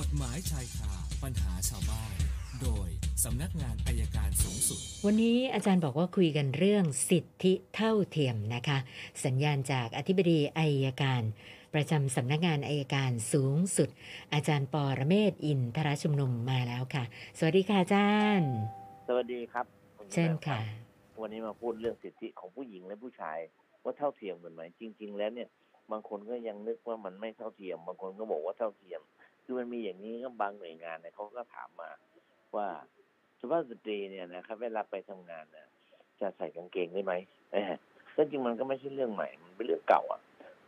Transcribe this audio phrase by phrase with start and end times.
[0.00, 0.92] กฎหมายชายคา
[1.22, 2.14] ปัญหาชาวบ้าน
[2.62, 2.88] โดย
[3.24, 8.78] สำนักงานอายการสูงสุด วันนี้อาจารย์บอกว่าคุยกันเรื่องสิทธิเท่าเทียมนะคะ
[9.24, 11.22] สัญญาณจากอธิบดีอายการ
[11.74, 13.88] ประจำสำนักงานอายการสูงสุด
[14.34, 17.04] อาจารย์ปอระเมศวร์อินทรชุมนุมมาแล้วค่ะ
[17.38, 18.52] สวัสดีค่ะอาจารย์
[19.08, 19.66] สวัสดีครับ
[19.98, 23.38] คุณเช่นแม่ค่ะรับวันนี้มาพูดเรื่องสิทธิของผู้หญิงและผู้ชาย
[23.84, 25.48] ว่าเท่าเทียมกันไหมจริง ๆ แล้วเนี่ย
[25.92, 29.00] บางคนก็ยังนึกว่ามันไม่เท่าเทียม บางคนก็บอกว่าเท่าเทียม
[29.44, 31.90] คือมันมีอย่างนี้ก็บางหน่วยงานเนี่ยเขาก็ถามมา
[32.56, 32.68] ว่า
[33.40, 35.66] สุภาพสตรีเนี่ยนะครับเวลาไปทำงานเนี่ย
[36.20, 37.12] จะใส่กางเกงได้ไหม
[37.52, 37.72] เออ
[38.14, 40.20] ซึ่งจริงมันก็ไม่ใช่เรื่องใหม่ มันเป็นเรื่องเก่าอะ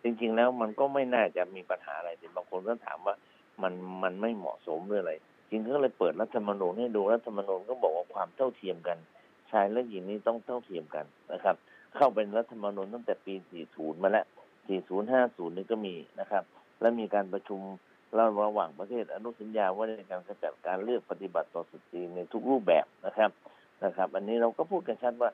[0.02, 3.14] จริง ๆ แล้วมันก็ไม่น่าจะมีปัญหาอะไรแต่บางคนก็ถามว่า
[3.62, 5.12] มันมันไม่เหมาะสมหรืออะไร
[5.50, 8.98] จริงก็เลยเปิดรัฐธรรมนูญให้ดูรัฐธรรมนูญก็บอกว่าความเท่าเทียมกัน
[9.50, 11.56] ชายและหญิงนี่ต้องเท่าเทียมกันนะครับ
[11.94, 13.34] เข้าเป็นรัฐธรรมนูญตั้งแต่ปี
[13.68, 14.26] 40 มาแล้ว
[14.66, 16.44] 40 50 นี่ก็มีนะครับ
[16.80, 17.60] และมีการประชุม
[18.18, 23.30] ระหว่างประเทศอนุสัญญาว่าในการขจัดการเลือกปฏิบัติต่อสตรีในทุกรูปแบบนะครับ
[23.84, 25.30] นะครับ อันนี้เราก็พูดกันชัดว่า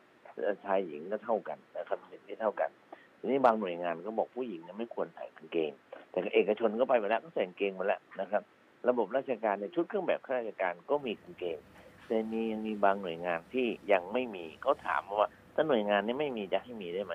[0.64, 2.70] ชายหญิงก็เท่ากันนะครับสิทธิเท่ากัน
[3.18, 5.70] ทีนี้บางหน่วยงานก็บอกผู้หญิงไม่ควรใส่กางเกง
[6.10, 8.42] แต่เอกชนก็ไปมาแล้วก็ใส่กางเกงมาแล้วนะครับ
[8.88, 11.58] ระบบราชการในชุดเครื่องแบบข้าราชการก็มีกางเกง
[12.06, 17.14] แต่มียังมีบางหน่วยงานที่ยังไม่มีเขาถามว่าถ้าหน่วยงานนี้ไม่มีจะให้มีได้ไหม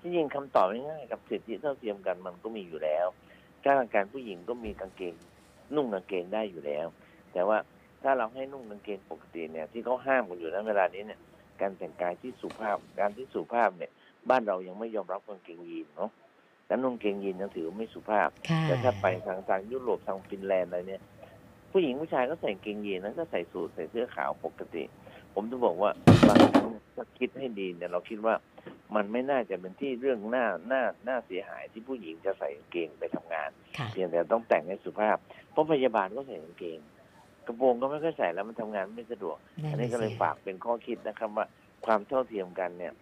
[0.00, 3.06] ที่จริงคำตอบง่ายๆกับสิทธิเท่าเทียมกันมันก็มีอยู่แล้ว
[3.64, 5.14] ข้าราชการผู้หญิงก็มีกางเกง
[5.74, 6.86] นุ่งกางเกงได้อยู่แล้ว
[7.32, 7.58] แต่ว่า
[8.02, 11.20] ถ้าเราให้นุ่งกางเกงปกติเนี่ย ที่เขาห้ามกันอยู่ในเวลานี้เนี่ย
[11.60, 13.90] การแต่งกายที่สุภาพการที่สุภาพเนี่ย
[14.30, 16.10] บ้านเรายังไม่ยอมรับกางเกงยีนเนาะ
[16.66, 21.02] แล้วนุ่งกางเกงยีนยังถือว่าไม่สุภาพค่ะแต่ถ้าไปทางทางยุโรปทางฟินแลนด์อะไรเนี่ย
[21.72, 24.84] ผู้หญิงผู้ชายก็ใส่กางเกงยีนแล้วก็ใส่สูทใส่เสื้อขาวปกติ
[25.34, 25.90] ผมจะบอกว่า
[26.28, 26.57] บางครั้ง
[26.98, 28.34] ถ้าคิดให้ดีเนี่ยเราคิดว่า
[28.96, 35.16] มันไม่น่าจะเป็นที่เรื่องหน้าหน้าหน้าเสียหายที่ผู้หญิงจะใส่กางเกงไปทำงานค่ะเพียงแต่ต้องแต่งให้สุภาพ
[35.50, 36.78] เพราะพยาบาลก็ใส่กางเกง
[37.46, 41.46] กระโปรงก็ไม่ค่อยใส่แล้วมันทำงานไม่สะดวกนั่อันนนี้น่ะก็เลยสิฝากเป็นข้อคิดนะครับว่า
[41.86, 42.92] ความเท่าเทียมกันเนี่ย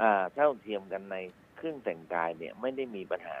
[0.00, 1.16] อ่าเท่าเทียมกันใน
[1.56, 3.40] เครื่องแต่งกายเนี่ยไม่ได้มีปัญหา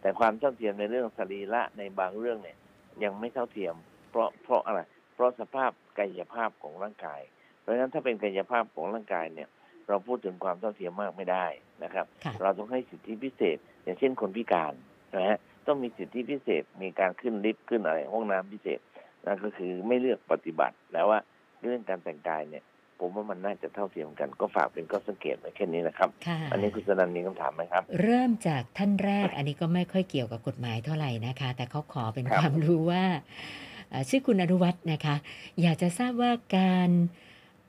[0.00, 2.56] แต่ความเท่าเทียมในเรื่องสรีระในบางเรื่องเนี่ย
[3.02, 3.74] ยังไม่เท่าเทียม
[4.10, 4.80] เพราะเพราะอะไร
[5.14, 7.39] เพราะสภาพกายภาพของร่างกายเพ
[7.70, 9.48] ราะฉะนั้นถ้าเป็นกายภาพของร่างกายเนี่ย
[9.88, 11.46] เราพูดถึงความเท่าเทียมมากไม่ได้
[11.84, 14.72] นะครับค่ะเราต้องให้สิทธิพิเศษ อย่างเช่นคนพิการ
[15.16, 18.80] นะฮะต้องมีสิทธิพิเศษมีการขึ้นลิฟต์ขึ้นอะไรห้องน้ำพิเศษ
[19.26, 21.20] นั่นก็คือไม่เลือกปฏิบัติแล้วว่า
[21.62, 22.64] เรื่องการแต่งกายเนี่ย
[22.98, 33.04] ผมว่ามันน่าจะเท่าเทียมกันก็ฝากเป็นข้อสังเกตไว้แค่นี้นะครับค่ะอันนี้คุณสนันมีคำถามไหมครับ เริ่มจากท่านแรก อันนี้ก็ไม่ค่อยเกี่ยวกับกฎหมายเท่าไหร่นะคะ แต่เขาขอเป็นครับความรู้ว่า
[33.90, 35.16] เอ่อชื่อคุณอนุวัฒน์นะคะ
[35.62, 36.90] อยากจะทราบว่าการ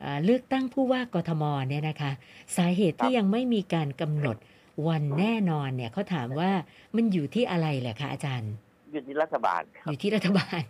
[0.02, 2.12] เอ่อเลือกตั้งผู้ว่ากทมเนี่ยนะคะ
[2.58, 4.38] สาเหตุที่ยังไม่มีการกำหนด
[4.88, 6.52] วันแน่นอนเนี่ยเขาถามว่า
[6.96, 8.54] มันอยู่ที่อะไรเหรอคะอาจารย์
[8.92, 10.62] อยู่ที่รัฐบาลครัอบยู่ที่รัฐบาล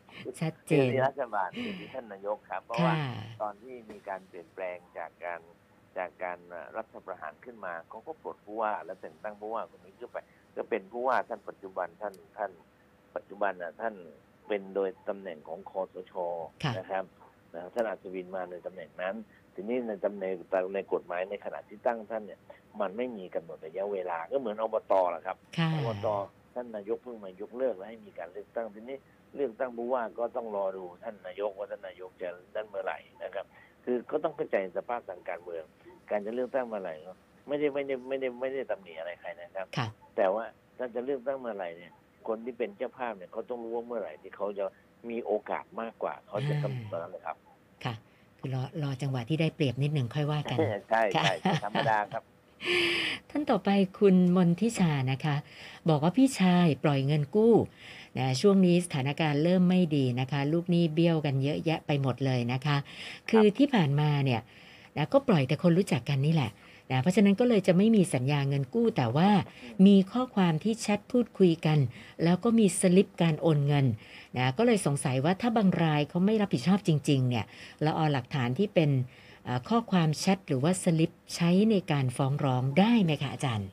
[0.41, 3.03] ชัดเจอยู่นที่รัฐบาลอยู่ที่ท่านนายกครับเพราะว่าค่ะ
[3.41, 5.39] ตอนที่มีการเปลี่ยนแปลงจากการ
[5.97, 10.17] จากการเอ่อรัฐประหารขึ้นมาเขาก็ปลดผู้ว่าและแต่งตั้งผู้ว่าคนนี้ขึ้นไป
[10.55, 12.51] ก็เป็นผู้ว่าท่านปัจจุบันท่านท่าน
[13.15, 13.95] ปัจจุบันนะท่าน
[14.47, 16.13] เป็นโดยตำแหน่งของคอสช
[16.63, 17.05] ค่ะนะครับ
[17.55, 19.15] นะท่านอัศวินมาในตำแหน่งนั้น
[19.53, 20.33] ทีนี้ในตำแหน่ง
[20.75, 22.39] ในกฎหมายในขณะที่ตั้งท่านเนี่ย
[22.81, 26.07] มันไม่มีกำหนดระยะเวลา ก็เหมือนอบตแหละครับค่ะอบต
[26.55, 28.97] ท่านนายกเพิ่งมายกเลิกและให้มีการเลือกตั้งทีนี้
[29.35, 33.45] เลือกตั้งผู้ว่าก็ต้องรอดูท่านนายกว่าท่านนายกจะนั่นเมื่อไหร่นะครับ
[33.85, 35.63] คือก็ต้องเข้าใจสภาพทางการเมือง
[36.09, 37.13] การจะเลือกตั้งเมื่อไหร่ก็
[37.47, 39.87] ไม่ได้ไม่ได้ไม่ได้ไม่ได้ตำหนิอะไรใครนะครับค่ะ
[40.17, 40.43] แต่ว่า
[40.77, 41.91] ถ้าจะเลือกตั้งเมื่อไหร่เนี่ย
[42.27, 44.65] คนที่เป็นเจ้าภาพเนี่ยเขาต้องรู้ว่าเมื่อไหร่ที่เขาจะ
[45.09, 47.37] มีโอกาสมากกว่า เขาจะกำหนดตอนนั้นเลยครับ
[47.85, 47.93] ค่ะ
[48.37, 50.57] คือรอรอจังหวะที่ได้เปรียบนิดหนึ่งค่อยว่ากัน
[50.89, 52.23] ใช่ใช่ใช่ธรรมดาครับ
[53.29, 53.69] ท่านต่อไป
[53.99, 55.35] คุณมนทิชานะคะ
[55.89, 57.55] บอกว่าพี่ชายปล่อยเงินกู้
[58.17, 62.77] นะช่วงนี้สถานการณ์เริ่มไม่ดีนะคะ ลูกหนี้เบี้ยวกันเยอะแยะไปหมดเลยนะคะ
[63.29, 64.41] คือที่ผ่านมาเนี่ย
[64.97, 66.51] นะก็ปล่อยแต่คนรู้จักกันนี่แหละ
[66.91, 69.29] นะเพราะฉะนั้นก็เลยจะไม่มีสัญญาเงินกู้แต่ว่า
[69.87, 71.79] มีข้อความที่แชทพูดคุยกัน
[72.23, 73.85] แล้วก็มีสลิปการโอนเงิน
[74.37, 77.45] นะก็เลยสงสัยว่าถ้าบางรายเขาไม่รับผิดชอบจริงๆเนี่ย
[77.83, 78.89] เราเอาหลักฐานที่เป็น
[79.45, 83.69] เอ่อข้อความแชทหรือว่าสลิปใช้ในการฟ้องร้องได้ไหมคะอาจารย์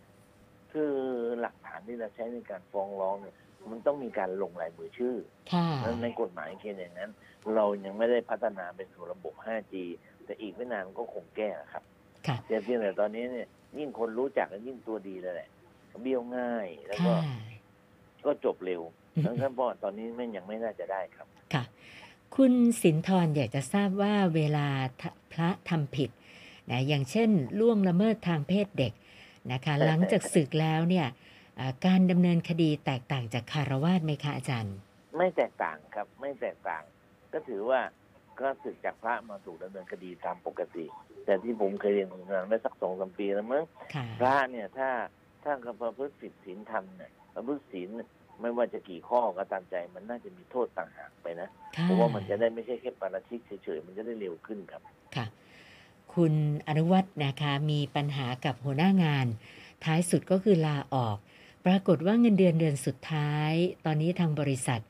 [0.72, 0.94] คือ
[1.40, 3.36] หลักฐานที่เราใช้ในการฟ้องร้องเนี่ย
[3.70, 5.16] มันต้องมีการลงลายมือชื่อ
[5.52, 7.10] ค่ะแล้วในกฎหมายเขียนอย่างนั้น
[7.54, 9.74] เรายังไม่ได้พัฒนาเป็นสู่ระบบ 5G
[10.24, 11.84] แต่อีกไม่นานก็คงแก้ครับ
[12.26, 13.46] ค่ะแต่เพียงแต่ตอนนี้เนี่ย
[13.78, 15.48] ยิ่งคนรู้จักก็ยิ่งตัวดีเลยแหละ
[16.02, 17.20] เบี้ยวง่ายแล้วก็ค่ะ
[18.26, 18.82] ก็จบเร็ว
[19.24, 21.62] ดังนั้นเพราะตอนนี้ไม่ยังไม่น่าจะได้ครับ ค่ะ
[22.36, 24.66] คุณสินทร์อยากจะทราบว่าเวลา
[25.00, 26.10] ทะพระทำผิด
[26.70, 27.30] นะอย่างเช่น
[27.60, 28.92] ล่วงละเมิดทางเพศเด็ก
[29.52, 31.06] นะคะ หลังจากศึกแล้วเนี่ย
[31.58, 34.74] อ่าการดำเนินคดีแตกต่างจากคารวาสไหมคะอาจารย์
[35.16, 36.82] ไม่แตกต่างครับ ไม่แตกต่าง
[37.32, 37.80] ก็ถือว่า
[38.40, 40.84] ก็ศึกจากพระมาถูกดำเนินคดีตามปกติ
[41.24, 43.64] แต่ที่ผมเคยเรียนคุณนังได้สักสองสามปีแล้วมั้ง
[43.94, 44.88] ค่ะพระเนี่ยถ้า
[45.44, 47.88] ถ้ากประพฤติผิดศีลธรรมเนี่ยประพฤติศีล
[48.40, 54.82] ไม่ว่าจะกี่ข้อก็ตามใจมันน่าจะมีโทษต่างหากไปนะค่ะเพราะว่ามันจะได้ไม่ใช่แค่ปาราชิกเฉยๆมันจะได้เร็วขึ้นครับ
[55.16, 55.26] ค่ะ
[56.14, 56.32] คุณ
[56.68, 59.26] อนุวัฒน์นะคะมีปัญหากับหัวหน้างาน
[59.84, 61.16] ท้ายสุดก็คือลาออก
[61.66, 63.52] ปรากฏว่าเงินเดือนเดือนสุดท้าย
[63.84, 64.80] ตอนนี้ทางบริษัท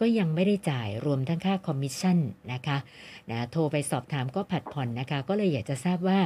[0.00, 2.18] ก็ยังไม่ได้จ่ายรวมทั้งค่าคอมมิชชั่น
[2.52, 2.78] นะคะ
[3.30, 6.18] นะโทรไปสอบถามก็ผัดผ่อนนะคะ ก็เลยอยากจะทราบว่า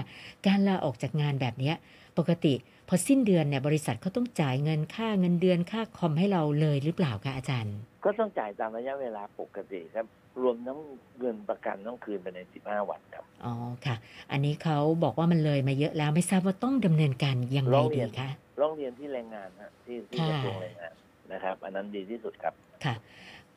[0.46, 1.74] การลาออกจากงานแบบเนี้ย
[2.18, 2.54] ปกติ
[2.88, 10.06] พอสิ้นเดือนเนี่ยบริษัทเขาต้องจ่ายเงินค่าเงินเดือนค่าคอมให้เราเลยหรือเปล่าคะอาจารย์ ก็ต้องจ่ายตามระยะเวลาปกติครับ
[10.42, 10.78] รวมทั้ง
[11.20, 13.54] เงินประกันต้องคืนไปใน15วันครับอ๋อ
[13.86, 13.96] ค่ะ
[14.32, 18.28] อันนี้เขาบอกว่ามันเลยมาเยอะแล้วไม่ทราบว่าต้องดำเนินการยังไงร้องเรีดียนคะ
[18.60, 20.92] ร้องเรียนที่แรงงานฮะที่ที่ค่ะกระทรวงแรงงาน
[21.32, 22.54] นะครับ อันนั้นดีที่สุดครับ
[22.84, 22.94] ค่ะ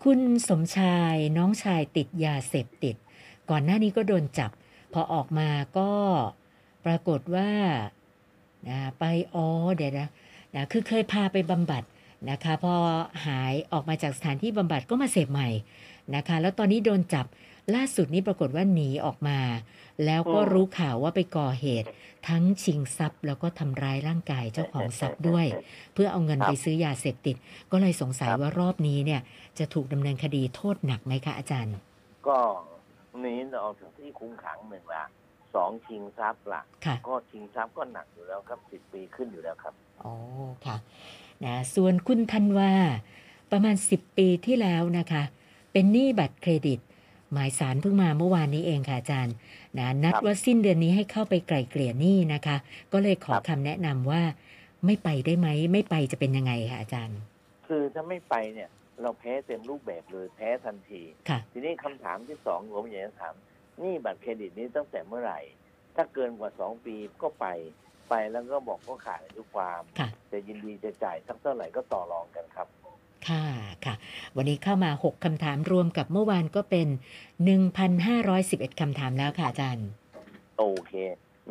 [0.03, 0.19] คุณ
[0.49, 2.95] สมชายน้องชายติดยาเสพติด
[3.49, 4.51] ก่อนหน้านี้ก็โดนจับ
[4.93, 5.91] พอออกมาก็
[6.85, 7.51] ปรากฏว่า
[8.69, 9.03] นะไป
[9.35, 10.09] อ๋อเดี๋ยวนะ
[10.55, 11.83] นะคือเคยพาไปบำบัด
[12.29, 12.73] นะคะพอ
[13.25, 15.49] หายออกมาจากสถานที่บำบัดก็มาเสพใหม่
[16.15, 17.25] นะคะ แล้วตอนนี้โดนจับ
[17.75, 19.39] ล่าสุดนี้ปรากฏว่าหนีออกมา
[20.05, 21.89] แล้วก็อืมรู้ข่าวว่าไปก่อเหตุ
[22.27, 25.45] ทั้งชิงทรัพย์ แล้วก็ทำร้ายร่างกายเจ้าของทรัพย์ด้วย
[25.93, 27.35] เพื่อเอาเงินครับไปซื้อยาเสพติด
[27.71, 29.21] ก็เลยสงสัยครับว่ารอบนี้เนี่ย
[29.59, 31.75] จะถูกดำเนินคดีโทษหนักไหมคะอาจารย์
[32.27, 32.37] ก็
[33.19, 33.33] หนี
[33.63, 35.03] ออกจากที่คุมขังหนึ่งละ
[35.57, 39.73] สองชิงทรัพย์ละค่ะ ก็ชิงทรัพย์ก็หนักอยู่แล้วครับสิบปีขึ้นอยู่แล้วครับ
[40.03, 40.13] อ๋อ
[40.65, 40.77] ค่ะ
[41.45, 42.71] นะส่วนคุณธันวา
[43.51, 45.23] ประมาณ 10 ปีที่แล้วนะคะ
[45.71, 46.79] เป็นหนี้บัตรเครดิต
[47.33, 49.35] หมายสารเพิ่งมาเมื่อวานนี้เองค่ะอาจารย์
[49.77, 52.57] นะนัดครับ ว่าสิ้นเดือนนี้ให้เข้าไปไกล่เกลี่ยหนี้นะคะ
[52.93, 54.21] ก็เลยขอครับคำแนะนำว่า
[54.85, 57.19] ไม่ไปได้ไหมไม่ไปจะเป็นยังไงคะอาจารย์
[57.67, 58.69] คือถ้าไม่ไปเนี่ย
[59.01, 63.33] เราแพ้เต็มรูปแบบเลยแพ้ทันที ค่ะ ทีนี้คำถามที่สองผมอยากจะถาม
[63.79, 65.39] หนี่บัตรเครดิตนี้ตั้งแต่เมื่อไหร่
[65.95, 67.45] ถ้าเกินกว่าสองปีก็ไป
[68.09, 72.67] ไปแล้วก็บอกก็ขาดอายุความค่ะจะยินดีจะจ่ายสักเท่าไหร่ก็ต่อรองกันครับ
[73.27, 73.45] ค่ะ
[73.85, 73.95] ค่ะ
[74.35, 76.87] วันนี้เข้ามา 6คำถามรวมกับเมื่อวานก็เป็น
[78.03, 79.87] 1,511คำถามแล้วค่ะอาจารย์
[80.57, 80.93] โอเค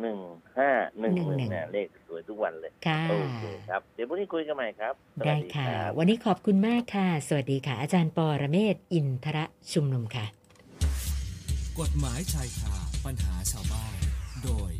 [0.01, 0.19] หนึ่ง
[0.57, 0.69] ห้า
[0.99, 10.25] หนึ่งหนึ่งหนึ่งเนี่ยเลขสวยทุกวันเลยค่ะโอเคครับ เดี๋ยวพรุ่งนี้คุยกันใหม่ครับสวัได้สดีค่ะรับวันนี้ขอบคุณมากค่ะ สวัสดีค่ะ อาจารย์ปอระเมศวร์อินทระชุมนุมค่ะ
[11.79, 12.75] กฎหมายชายคา
[13.05, 13.97] ปัญหาชาวบ้าน
[14.43, 14.71] โดย